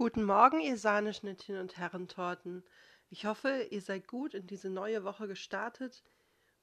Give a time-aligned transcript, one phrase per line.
[0.00, 2.64] Guten Morgen, ihr Sahneschnittchen und Herrentorten.
[3.10, 6.02] Ich hoffe, ihr seid gut in diese neue Woche gestartet.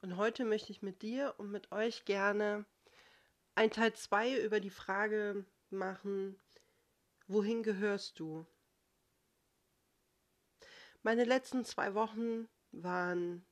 [0.02, 2.64] Und heute möchte ich mit dir und mit euch gerne
[3.54, 6.34] ein Teil 2 über die Frage machen,
[7.28, 8.44] wohin gehörst du?
[11.04, 13.46] Meine letzten zwei Wochen waren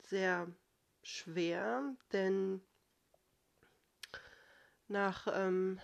[0.00, 0.48] sehr
[1.04, 2.60] schwer, denn
[4.88, 5.80] nach ähm,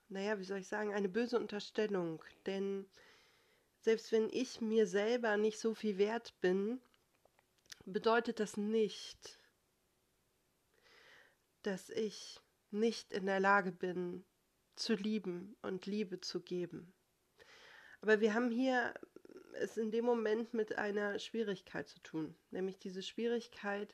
[0.08, 2.24] naja, wie soll ich sagen, eine böse Unterstellung.
[2.46, 2.86] Denn
[3.82, 6.82] selbst wenn ich mir selber nicht so viel wert bin,
[7.90, 9.40] bedeutet das nicht,
[11.64, 12.40] dass ich
[12.72, 14.26] nicht in der Lage bin,
[14.76, 16.94] zu lieben und Liebe zu geben.
[18.02, 18.94] Aber wir haben hier
[19.54, 23.94] es in dem Moment mit einer Schwierigkeit zu tun, nämlich diese Schwierigkeit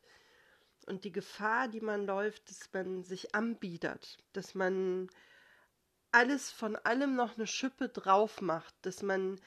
[0.86, 5.10] und die Gefahr, die man läuft, dass man sich anbiedert, dass man
[6.12, 9.40] alles von allem noch eine Schippe drauf macht, dass man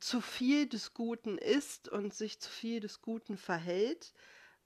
[0.00, 4.12] zu viel des Guten ist und sich zu viel des Guten verhält,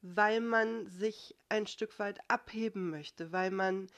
[0.03, 3.89] weil man sich ein Stück weit abheben möchte, weil man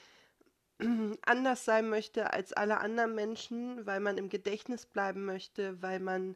[1.25, 6.35] anders sein möchte als alle anderen Menschen, weil man im Gedächtnis bleiben möchte, weil man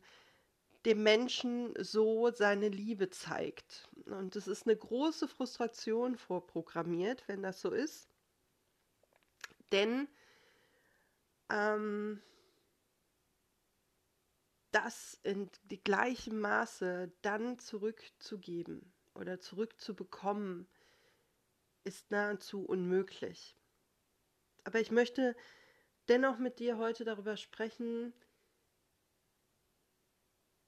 [0.85, 3.89] dem Menschen so seine Liebe zeigt.
[4.05, 8.07] Und es ist eine große Frustration vorprogrammiert, wenn das so ist.
[9.73, 10.07] Denn
[11.49, 12.21] ähm,
[14.71, 15.49] das in
[15.83, 20.67] gleichem Maße dann zurückzugeben oder zurückzubekommen,
[21.83, 23.55] ist nahezu unmöglich.
[24.63, 25.35] Aber ich möchte
[26.09, 28.13] dennoch mit dir heute darüber sprechen,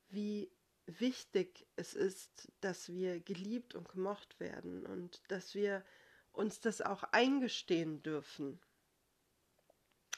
[0.10, 0.50] wie
[0.86, 5.84] wichtig es ist, dass wir geliebt und gemocht werden und dass wir
[6.31, 8.60] uns das auch eingestehen dürfen.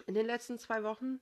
[0.05, 1.19] In den letzten zwei Wochen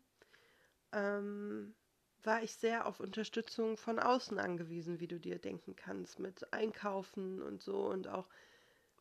[0.92, 1.76] ähm,
[2.24, 7.42] war ich sehr auf Unterstützung von außen angewiesen, wie du dir denken kannst, mit Einkaufen
[7.42, 8.28] und so und auch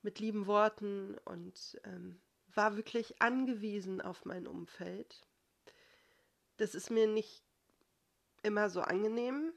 [0.03, 2.21] mit lieben Worten und ähm,
[2.55, 5.27] war wirklich angewiesen auf mein Umfeld.
[6.57, 7.43] Das ist mir nicht
[8.43, 9.53] immer so angenehm.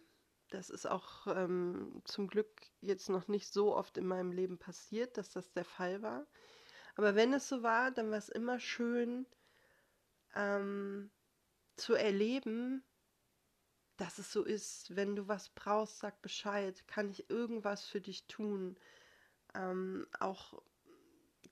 [0.50, 2.50] Das ist auch ähm, zum Glück
[2.82, 6.28] jetzt noch nicht so oft in meinem Leben passiert, dass das der Fall war.
[6.96, 9.26] Aber wenn es so war, dann war es immer schön
[10.36, 11.10] ähm,
[11.78, 12.84] zu erleben,
[13.98, 14.96] dass es so ist.
[14.96, 16.84] Wenn du was brauchst, sag Bescheid.
[16.88, 18.78] Kann ich irgendwas für dich tun?
[19.54, 20.62] Ähm, auch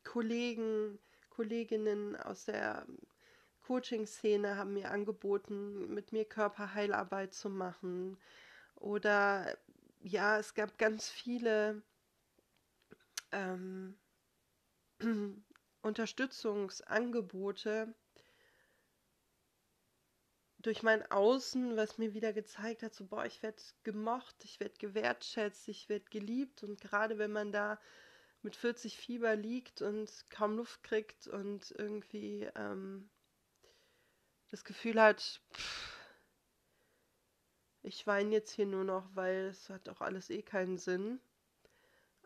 [0.03, 1.00] Kollegen,
[1.30, 2.88] Kolleginnen aus der
[3.62, 8.18] Coaching-Szene haben mir angeboten, mit mir Körperheilarbeit zu machen.
[8.75, 9.57] Oder
[10.01, 11.81] ja, es gab ganz viele
[13.31, 13.97] ähm,
[15.81, 17.94] Unterstützungsangebote,
[20.60, 24.76] durch mein Außen, was mir wieder gezeigt hat, so, boah, ich werde gemocht, ich werde
[24.78, 26.64] gewertschätzt, ich werde geliebt.
[26.64, 27.80] Und gerade wenn man da
[28.42, 33.10] mit 40 Fieber liegt und kaum Luft kriegt und irgendwie ähm,
[34.50, 36.00] das Gefühl hat, pff,
[37.82, 41.22] ich weine jetzt hier nur noch, weil es hat auch alles eh keinen Sinn,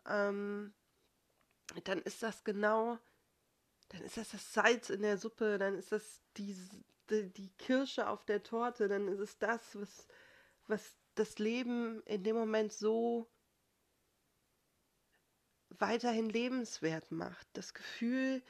[0.06, 0.74] ähm,
[1.84, 2.98] dann ist das genau,
[3.90, 6.56] dann ist das das Salz in der Suppe, dann ist das die,
[7.10, 10.06] die, die Kirsche auf der Torte, dann ist es das, was,
[10.66, 13.30] was das Leben in dem Moment so
[15.70, 17.46] weiterhin lebenswert macht.
[17.52, 18.42] Das Gefühl,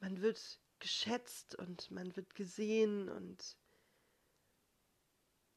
[0.00, 3.56] man wird geschätzt und man wird gesehen und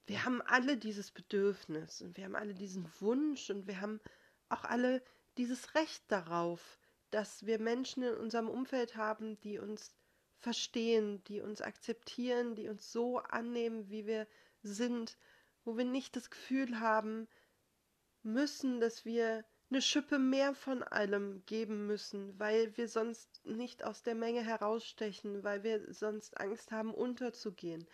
[0.06, 4.00] wir haben alle dieses Bedürfnis und wir haben alle diesen Wunsch und wir haben
[4.48, 5.04] auch alle
[5.38, 6.80] dieses Recht darauf,
[7.12, 9.94] dass wir Menschen in unserem Umfeld haben, die uns
[10.40, 14.28] verstehen, die uns akzeptieren, die uns so annehmen, wie wir
[14.64, 15.18] sind,
[15.66, 17.28] wo wir nicht das Gefühl haben
[18.24, 24.02] müssen, dass wir eine Schippe mehr von allem geben müssen, weil wir sonst nicht aus
[24.02, 27.88] der Menge herausstechen, weil wir sonst Angst haben, unterzugehen.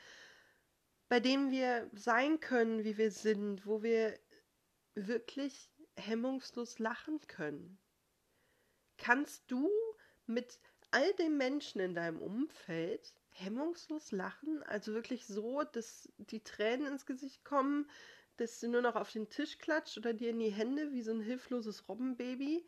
[1.09, 4.17] Bei dem wir sein können, wie wir sind, wo wir
[4.95, 7.77] wirklich hemmungslos lachen können.
[8.97, 9.69] Kannst du
[10.25, 10.59] mit
[10.95, 14.63] all den Menschen in deinem Umfeld hemmungslos lachen?
[14.63, 17.89] Also wirklich so, dass die Tränen ins Gesicht kommen,
[18.37, 21.11] dass du nur noch auf den Tisch klatscht oder dir in die Hände wie so
[21.11, 22.65] ein hilfloses Robbenbaby.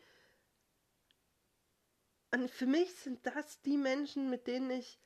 [2.31, 4.99] Und für mich sind das die Menschen, mit denen ich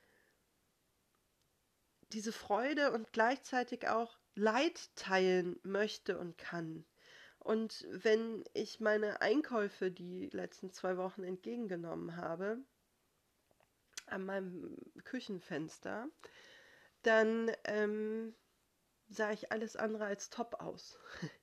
[2.12, 6.85] diese Freude und gleichzeitig auch Leid teilen möchte und kann.
[7.38, 12.63] Und wenn ich meine Einkäufe die letzten zwei Wochen entgegengenommen habe,
[14.11, 16.07] an meinem Küchenfenster,
[17.03, 18.35] dann ähm,
[19.09, 20.99] sah ich alles andere als top aus.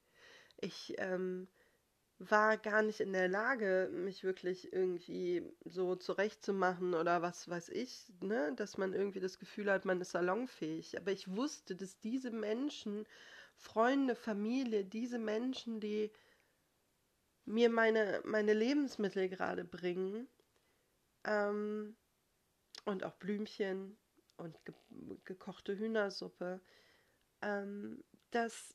[0.61, 1.47] Ich ähm,
[2.19, 8.13] war gar nicht in der Lage, mich wirklich irgendwie so zurechtzumachen oder was weiß ich,
[8.21, 8.53] ne?
[8.57, 10.99] dass man irgendwie das Gefühl hat, man ist salonfähig.
[10.99, 13.07] Aber ich wusste, dass diese Menschen,
[13.55, 16.11] Freunde, Familie, diese Menschen, die
[17.45, 20.29] mir meine, meine Lebensmittel gerade bringen,
[21.25, 21.97] ähm,
[22.89, 23.99] und auch Blümchen
[24.39, 24.75] und ge
[25.25, 26.61] gekochte Hühnersuppe,
[27.43, 28.75] ähm, dass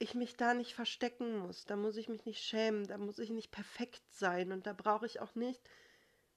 [0.00, 3.30] ich mich da nicht verstecken muss, da muss ich mich nicht schämen, da muss ich
[3.30, 4.50] nicht perfekt sein.
[4.50, 5.60] Und da brauche ich auch nicht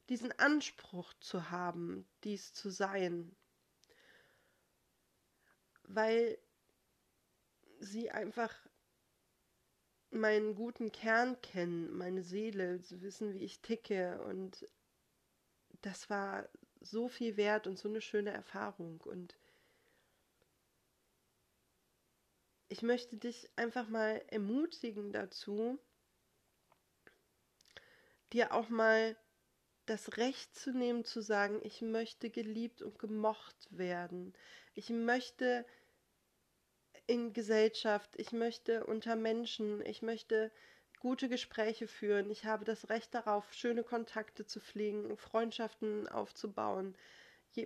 [0.10, 3.36] diesen Anspruch zu haben, dies zu sein,
[5.84, 6.38] weil
[7.80, 8.54] sie einfach
[10.12, 14.22] meinen guten Kern kennen, meine Seele, sie wissen, wie ich ticke.
[14.24, 14.68] Und
[15.84, 16.50] das war
[16.82, 19.00] so viel wert und so eine schöne Erfahrung.
[19.02, 19.36] Und
[22.70, 25.80] ich möchte dich einfach mal ermutigen dazu,
[28.32, 29.16] dir auch mal
[29.86, 34.34] das Recht zu nehmen, zu sagen, ich möchte geliebt und gemocht werden.
[34.74, 35.66] Ich möchte
[37.06, 40.52] in Gesellschaft, ich möchte unter Menschen, ich möchte
[41.04, 42.30] gute Gespräche führen.
[42.30, 46.96] Ich habe das Recht darauf, schöne Kontakte zu pflegen, Freundschaften aufzubauen,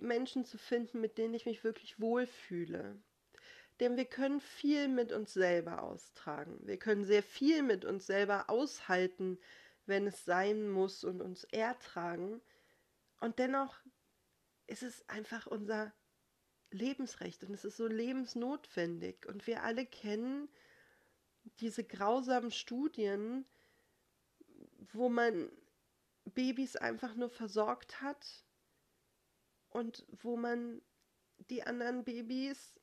[0.01, 2.99] Menschen zu finden, mit denen ich mich wirklich wohlfühle.
[3.79, 6.57] Denn wir können viel mit uns selber austragen.
[6.63, 9.37] Wir können sehr viel mit uns selber aushalten,
[9.85, 12.41] wenn es sein muss und uns ertragen.
[13.19, 13.77] Und dennoch
[14.65, 15.93] ist es einfach unser
[16.71, 19.27] Lebensrecht und es ist so lebensnotwendig.
[19.27, 20.49] Und wir alle kennen
[21.59, 23.45] diese grausamen Studien,
[24.93, 25.51] wo man
[26.25, 28.45] Babys einfach nur versorgt hat
[29.69, 30.81] und wo man
[31.49, 32.79] die anderen Babys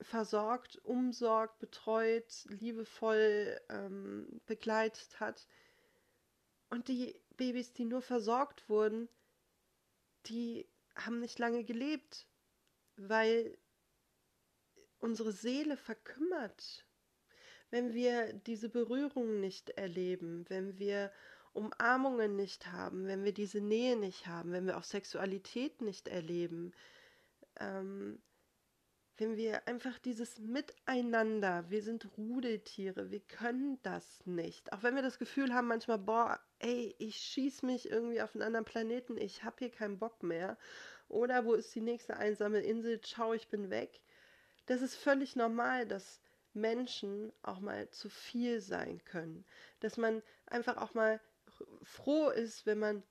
[0.00, 5.46] versorgt, umsorgt, betreut, liebevoll ähm, begleitet hat.
[6.68, 9.08] Und die Babys, die nur versorgt wurden,
[10.26, 12.26] die haben nicht lange gelebt,
[12.96, 13.56] weil
[14.98, 16.85] unsere Seele verkümmert
[17.70, 21.10] wenn wir diese Berührung nicht erleben, wenn wir
[21.52, 26.72] Umarmungen nicht haben, wenn wir diese Nähe nicht haben, wenn wir auch Sexualität nicht erleben,
[27.58, 28.20] ähm,
[29.18, 34.72] wenn wir einfach dieses Miteinander, wir sind Rudeltiere, wir können das nicht.
[34.72, 38.42] Auch wenn wir das Gefühl haben manchmal, boah, ey, ich schieß mich irgendwie auf einen
[38.42, 40.58] anderen Planeten, ich hab hier keinen Bock mehr.
[41.08, 43.00] Oder wo ist die nächste einsame Insel?
[43.00, 44.02] Ciao, ich bin weg.
[44.66, 46.20] Das ist völlig normal, dass
[46.56, 49.44] Menschen auch mal zu viel sein können.
[49.80, 51.20] Dass man einfach auch mal
[51.82, 53.02] froh ist, wenn man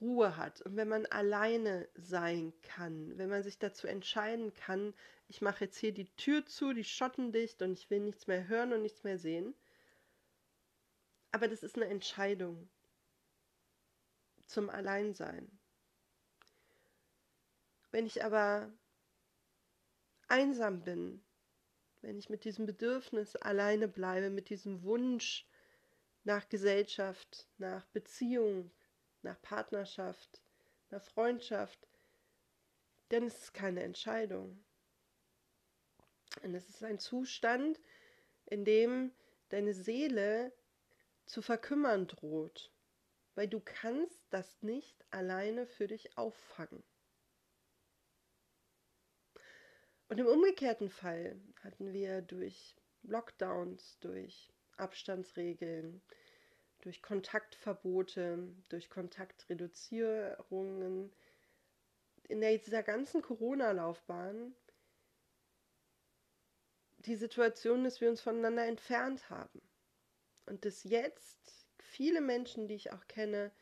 [0.00, 4.94] Ruhe hat und wenn man alleine sein kann, wenn man sich dazu entscheiden kann,
[5.28, 8.46] ich mache jetzt hier die Tür zu, die Schotten dicht und ich will nichts mehr
[8.46, 9.54] hören und nichts mehr sehen.
[11.32, 12.68] Aber das ist eine Entscheidung
[14.46, 15.50] zum Alleinsein.
[17.90, 18.70] Wenn ich aber
[20.28, 21.25] einsam bin,
[22.06, 25.44] wenn ich mit diesem Bedürfnis alleine bleibe, mit diesem Wunsch
[26.22, 28.70] nach Gesellschaft, nach Beziehung,
[29.22, 30.40] nach Partnerschaft,
[30.90, 31.88] nach Freundschaft,
[33.08, 34.64] dann ist es keine Entscheidung.
[36.44, 37.80] Und es ist ein Zustand,
[38.44, 39.10] in dem
[39.48, 40.52] deine Seele
[41.24, 42.70] zu verkümmern droht,
[43.34, 46.84] weil du kannst das nicht alleine für dich auffangen.
[50.08, 56.02] Und im umgekehrten Fall hatten wir durch Lockdowns, durch Abstandsregeln,
[56.80, 61.12] durch Kontaktverbote, durch Kontaktreduzierungen,
[62.28, 64.54] in dieser ganzen Corona-Laufbahn
[66.98, 69.62] die Situation, dass wir uns voneinander entfernt haben.
[70.46, 73.52] Und dass jetzt viele Menschen, die ich auch kenne,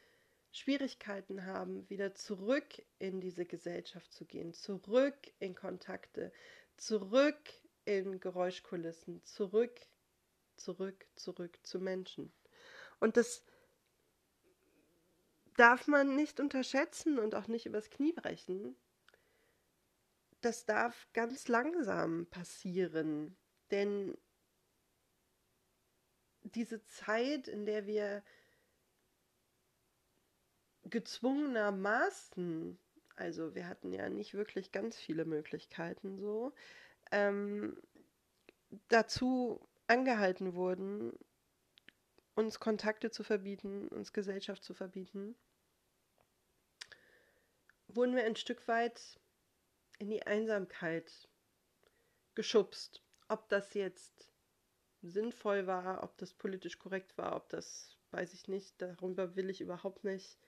[0.55, 6.33] Schwierigkeiten haben, wieder zurück in diese Gesellschaft zu gehen, zurück in Kontakte,
[6.77, 7.51] zurück
[7.85, 9.81] in Geräuschkulissen, zurück,
[10.57, 12.33] zurück, zurück zu Menschen.
[13.01, 13.45] Und das
[15.57, 18.77] darf man nicht unterschätzen und auch nicht übers Knie brechen.
[20.41, 23.37] Das darf ganz langsam passieren,
[23.73, 24.17] denn
[26.43, 28.23] diese Zeit, in der wir
[30.85, 32.79] gezwungenermaßen,
[33.17, 36.53] also wir hatten ja nicht wirklich ganz viele Möglichkeiten so,
[37.11, 37.81] ähm,
[38.89, 41.13] dazu angehalten wurden,
[42.35, 45.37] uns Kontakte zu verbieten, uns Gesellschaft zu verbieten,
[47.89, 49.21] wurden wir ein Stück weit
[49.99, 51.29] in die Einsamkeit
[52.35, 53.03] geschubst.
[53.29, 54.29] Ob das jetzt
[55.03, 59.61] sinnvoll war, ob das politisch korrekt war, ob das, weiß ich nicht, darüber will ich
[59.61, 60.39] überhaupt nicht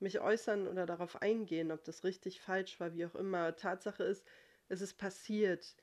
[0.00, 3.56] mich äußern oder darauf eingehen, ob das richtig, falsch war, wie auch immer.
[3.56, 4.24] Tatsache ist,
[4.68, 5.76] es ist passiert.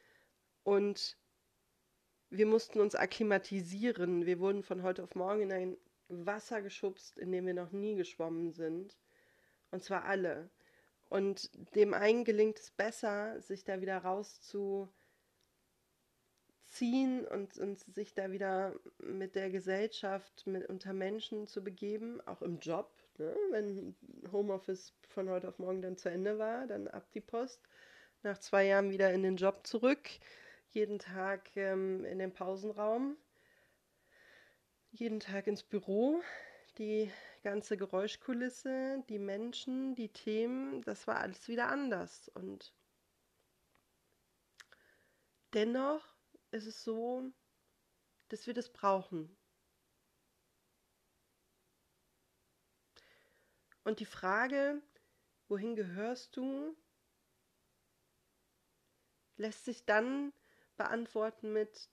[0.64, 1.18] Und
[2.30, 4.26] wir mussten uns akklimatisieren.
[4.26, 5.78] Wir wurden von heute auf morgen in ein
[6.10, 8.98] Wasser geschubst, in dem wir noch nie geschwommen sind.
[9.72, 10.50] Und zwar alle.
[11.10, 14.92] Und dem einen gelingt es besser, sich da wieder rauszuziehen
[17.28, 22.60] und, und sich da wieder mit der Gesellschaft, mit unter Menschen zu begeben, auch im
[22.60, 22.92] Job.
[23.20, 23.36] Ne?
[23.52, 23.96] Wenn
[24.32, 27.62] Homeoffice von heute auf morgen dann zu Ende war, dann ab die Post.
[28.24, 30.10] Nach zwei Jahren wieder in den Job zurück
[30.78, 33.18] jeden Tag ähm, in den Pausenraum,
[34.92, 36.22] jeden Tag ins Büro,
[36.78, 37.12] die
[37.44, 42.30] ganze Geräuschkulisse, die Menschen, die Themen, das war alles wieder anders.
[42.30, 42.74] Und
[45.54, 46.08] dennoch
[46.52, 47.32] ist es so,
[48.30, 49.36] dass wir das brauchen.
[53.88, 54.82] Und die Frage,
[55.48, 56.76] wohin gehörst du,
[59.38, 60.34] lässt sich dann
[60.76, 61.88] beantworten mit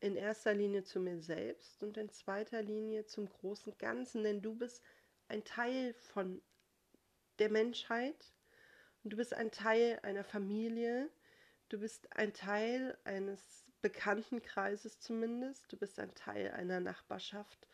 [0.00, 4.54] in erster Linie zu mir selbst und in zweiter Linie zum großen Ganzen, denn du
[4.54, 4.82] bist
[5.28, 6.40] ein Teil von
[7.38, 8.32] der Menschheit.
[9.04, 11.10] Und du bist ein Teil einer Familie,
[11.68, 17.68] du bist ein Teil eines Bekanntenkreises zumindest, du bist ein Teil einer Nachbarschaft,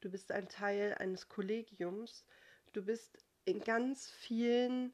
[0.00, 2.24] du bist ein Teil eines Kollegiums,
[2.74, 4.92] du bist in ganz vielen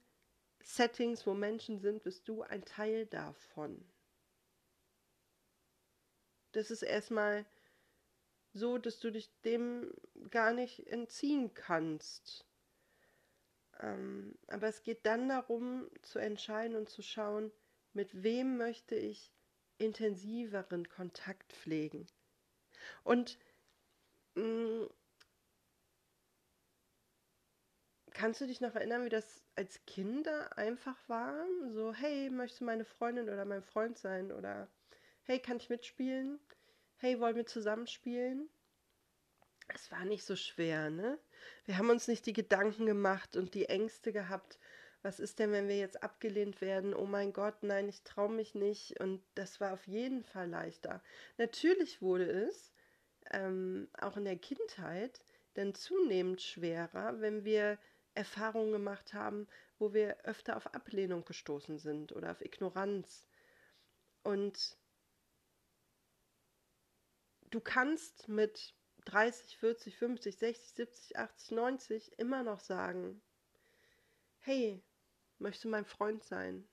[0.62, 3.84] Settings, wo Menschen sind, bist du ein Teil davon
[6.52, 7.46] das ist erstmal
[8.52, 9.92] so, dass du dich dem
[10.30, 12.44] gar nicht entziehen kannst.
[13.78, 17.52] Ähm, aber es geht dann darum zu entscheiden und zu schauen,
[17.92, 19.32] mit wem möchte ich
[19.78, 22.06] intensiveren Kontakt pflegen.
[23.04, 23.38] Und
[24.34, 24.88] mh,
[28.20, 31.46] kannst du dich noch erinnern, wie das als Kinder einfach war?
[31.72, 34.30] So, hey, möchtest du meine Freundin oder mein Freund sein?
[34.30, 34.68] Oder
[35.22, 36.38] hey, kann ich mitspielen?
[36.96, 38.50] Hey, wollen wir zusammenspielen?
[39.72, 41.18] Es war nicht so schwer, ne?
[41.64, 44.58] Wir haben uns nicht die Gedanken gemacht und die Ängste gehabt.
[45.00, 46.92] Was ist denn, wenn wir jetzt abgelehnt werden?
[46.92, 49.00] Oh mein Gott, nein, ich traue mich nicht.
[49.00, 51.02] Und das war auf jeden Fall leichter.
[51.38, 52.70] Natürlich wurde es
[53.30, 55.22] ähm, auch in der Kindheit
[55.54, 57.78] dann zunehmend schwerer, wenn wir
[58.14, 59.48] Erfahrungen gemacht haben,
[59.78, 63.26] wo wir öfter auf Ablehnung gestoßen sind oder auf Ignoranz.
[64.22, 64.76] Und
[67.50, 68.74] du kannst mit
[69.06, 73.22] 30, 40, 50, 60, 70, 80, 90 immer noch sagen,
[74.40, 74.82] hey,
[75.38, 76.68] möchtest du mein Freund sein?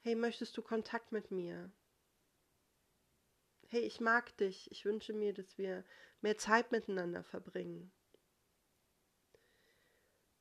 [0.00, 1.70] Hey, möchtest du Kontakt mit mir?
[3.68, 5.84] hey, ich mag dich, ich wünsche mir, dass wir
[6.22, 7.92] mehr Zeit miteinander verbringen.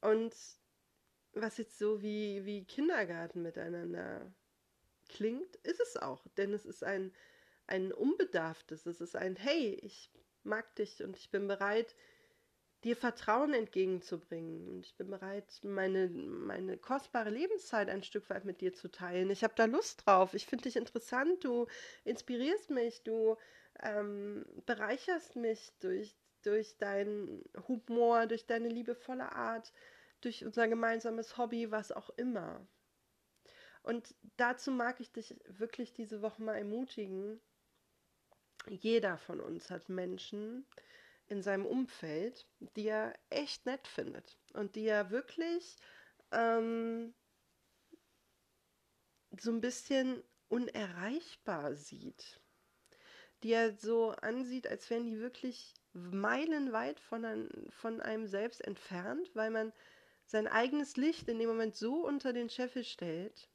[0.02, 0.34] Und
[1.34, 4.34] was jetzt so wie, wie Kindergarten miteinander
[5.10, 7.14] klingt, ist es auch, denn es ist ein,
[7.68, 10.12] ein unbedarftes, es ist ein Hey, ich
[10.44, 11.96] mag dich und ich bin bereit,
[12.84, 14.68] dir Vertrauen entgegenzubringen.
[14.70, 19.30] Und ich bin bereit, meine, meine kostbare Lebenszeit ein Stück weit mit dir zu teilen.
[19.30, 20.34] Ich habe da Lust drauf.
[20.34, 21.44] Ich finde dich interessant.
[21.44, 21.68] Du
[22.04, 23.04] inspirierst mich.
[23.04, 23.36] Du
[23.82, 26.16] ähm, bereicherst mich durch,
[26.48, 29.74] durch deinen Humor, durch deine liebevolle Art,
[30.22, 32.66] durch unser gemeinsames Hobby, was auch immer.
[33.84, 37.40] Und dazu mag ich dich wirklich diese Woche mal ermutigen.
[38.68, 40.66] Jeder von uns hat Menschen,
[41.28, 45.76] in seinem Umfeld, die er echt nett findet und die er wirklich
[46.32, 47.14] ähm,
[49.38, 52.40] so ein bisschen unerreichbar sieht,
[53.44, 59.30] die er so ansieht, als wären die wirklich meilenweit von, ein, von einem selbst entfernt,
[59.34, 59.74] weil man
[60.26, 63.50] sein eigenes Licht in dem Moment so unter den Scheffel stellt,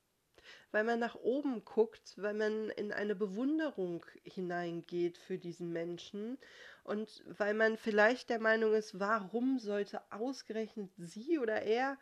[0.70, 6.38] weil man nach oben guckt, weil man in eine Bewunderung hineingeht für diesen Menschen
[6.84, 11.98] und weil man vielleicht der Meinung ist, warum sollte ausgerechnet sie oder er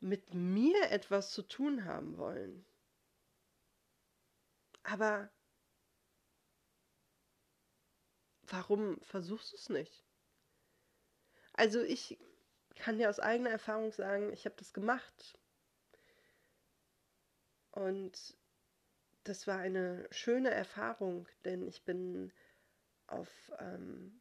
[0.00, 2.64] mit mir etwas zu tun haben wollen.
[4.82, 5.30] Aber
[8.50, 10.04] warum versuchst du es nicht?
[11.54, 12.18] Also ich
[12.76, 15.38] kann dir aus eigener Erfahrung sagen, ich habe das gemacht.
[17.72, 18.34] Und
[19.24, 22.32] das war eine schöne Erfahrung, denn ich bin
[23.06, 23.28] auf
[23.58, 24.20] ähm,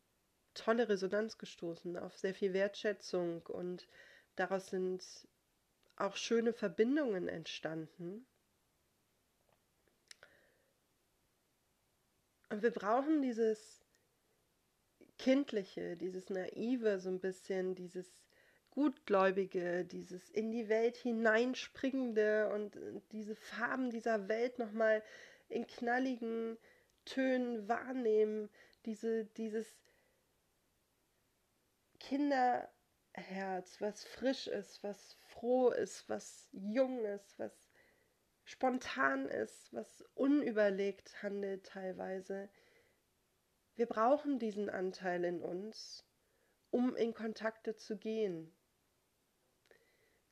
[0.53, 3.88] tolle Resonanz gestoßen, auf sehr viel Wertschätzung und
[4.36, 5.03] daraus sind
[5.95, 8.25] auch schöne Verbindungen entstanden.
[12.50, 13.79] Und wir brauchen dieses
[15.19, 18.07] Kindliche, dieses Naive, so ein bisschen, dieses
[18.71, 22.77] Gutgläubige, dieses in die Welt hineinspringende und
[23.12, 25.03] diese Farben dieser Welt nochmal
[25.49, 26.58] in knalligen
[27.05, 28.49] Tönen wahrnehmen,
[28.86, 29.67] diese, dieses
[31.99, 37.69] Kinderherz, was frisch ist, was froh ist, was jung ist, was
[38.45, 42.49] spontan ist, was unüberlegt handelt teilweise.
[43.79, 46.03] Wir brauchen diesen Anteil in uns,
[46.69, 48.53] um in Kontakte zu gehen.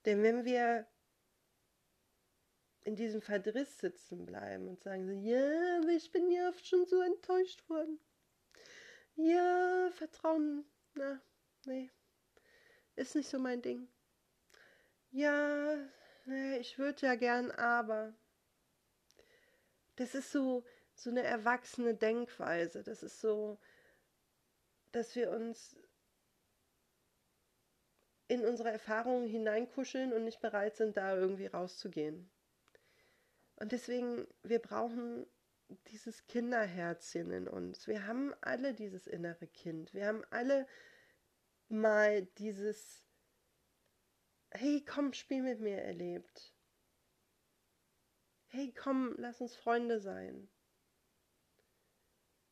[0.03, 0.86] Denn wenn wir
[2.83, 7.69] in diesem Verdriss sitzen bleiben und sagen, ja, ich bin ja oft schon so enttäuscht
[7.69, 8.01] worden.
[9.15, 11.21] Ja, Vertrauen, na,
[11.67, 11.89] nee,
[12.97, 13.88] ist nicht so mein Ding.
[15.12, 15.77] Ja,
[16.25, 18.13] nee, ich würde ja gern, aber.
[19.95, 20.65] Das ist so,
[20.99, 22.83] so eine erwachsene Denkweise.
[22.83, 23.57] Das ist so,
[24.91, 25.75] dass wir uns
[28.27, 32.29] in unsere Erfahrungen hineinkuscheln und nicht bereit sind, da irgendwie rauszugehen.
[33.55, 35.25] Und deswegen, wir brauchen
[35.88, 37.88] dieses Kinderherzchen in uns.
[37.88, 39.93] Wir haben alle dieses innere Kind.
[39.93, 40.67] Wir haben alle
[41.69, 43.03] mal dieses
[44.51, 46.53] Hey, komm, spiel mit mir erlebt.
[48.47, 50.49] Hey, komm, lass uns Freunde sein.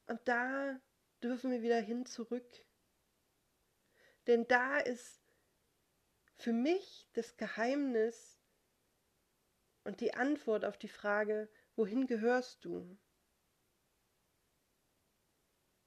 [0.07, 0.79] Und da
[1.23, 2.65] dürfen wir wieder hin zurück.
[4.27, 5.21] Denn da ist
[6.37, 8.39] für mich das Geheimnis
[9.83, 12.97] und die Antwort auf die Frage, wohin gehörst du?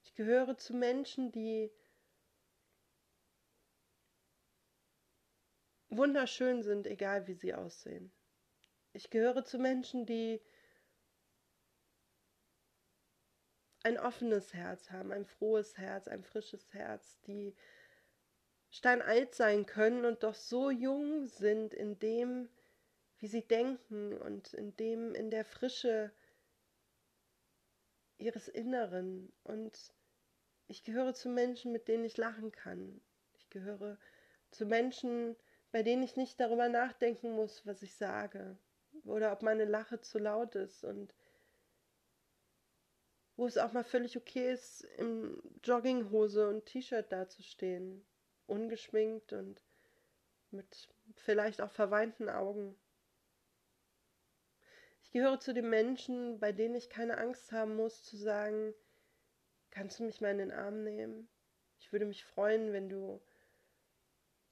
[0.03, 1.71] Ich gehöre zu Menschen, die
[5.91, 8.13] wunderschön sind, egal wie sie aussehen.
[8.93, 10.41] Ich gehöre zu Menschen, die
[13.89, 17.55] ein offenes Herz haben, ein frohes Herz, ein frisches Herz, die
[18.69, 22.51] steinalt sein können und doch so jung sind in dem,
[23.19, 26.13] wie sie denken und in dem, in der Frische
[28.19, 29.33] ihres Inneren.
[29.43, 29.95] Und
[30.67, 33.01] ich gehöre zu Menschen, mit denen ich lachen kann.
[33.39, 33.99] Ich gehöre
[34.51, 35.35] zu Menschen,
[35.73, 38.59] bei denen ich nicht darüber nachdenken muss, was ich sage.
[39.05, 41.15] Oder ob meine Lache zu laut ist und
[43.39, 48.05] wo es auch mal völlig okay ist, in Jogginghose und T-Shirt dazustehen,
[48.49, 49.63] ungeschminkt und
[50.51, 52.77] mit vielleicht auch verweinten Augen.
[55.05, 58.75] Ich gehöre zu den Menschen, bei denen ich keine Angst haben muss zu sagen,
[59.71, 61.29] kannst du mich mal in den Arm nehmen?
[61.79, 63.23] Ich würde mich freuen, wenn du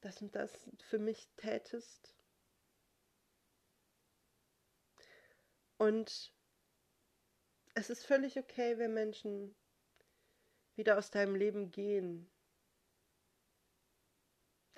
[0.01, 2.15] das und das für mich tätest.
[5.77, 6.36] Und
[7.77, 9.55] es ist völlig okay, wenn Menschen
[10.77, 12.31] wieder aus deinem Leben gehen.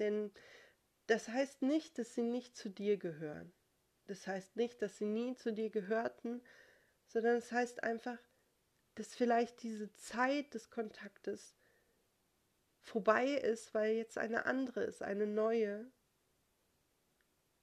[0.00, 0.32] Denn
[1.06, 3.52] das heißt nicht, dass sie nicht zu dir gehören.
[4.06, 6.42] Das heißt nicht, dass sie nie zu dir gehörten,
[7.06, 8.18] sondern es heißt einfach,
[8.96, 11.56] dass vielleicht diese Zeit des Kontaktes
[12.80, 15.88] vorbei ist, weil jetzt eine andere ist, eine neue.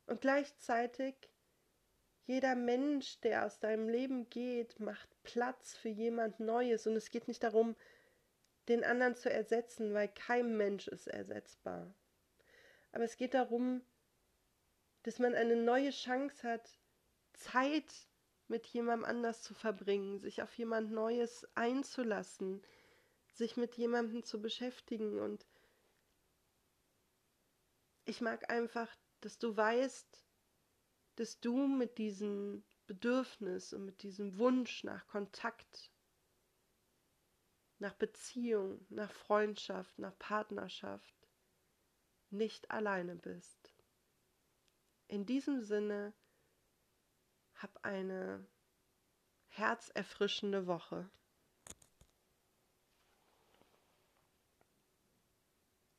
[0.05, 1.15] Und gleichzeitig
[2.25, 6.87] jeder Mensch, der aus deinem Leben geht, macht Platz für jemand Neues.
[6.87, 7.75] Und es geht nicht darum,
[8.67, 11.93] den anderen zu ersetzen, weil kein Mensch ist ersetzbar.
[12.91, 13.83] Aber es geht darum,
[15.03, 16.79] dass man eine neue Chance hat,
[17.33, 17.93] Zeit
[18.47, 22.63] mit jemandem anders zu verbringen, sich auf jemand Neues einzulassen,
[23.33, 25.19] sich mit jemandem zu beschäftigen.
[25.19, 25.45] Und
[28.05, 28.89] ich mag einfach,
[29.21, 30.24] dass du weißt,
[31.15, 35.91] dass du mit diesem Bedürfnis und mit diesem Wunsch nach Kontakt,
[37.79, 41.15] nach Beziehung, nach Freundschaft, nach Partnerschaft
[42.29, 43.73] nicht alleine bist.
[45.07, 46.13] In diesem Sinne,
[47.55, 48.45] hab eine
[49.47, 51.09] herzerfrischende Woche.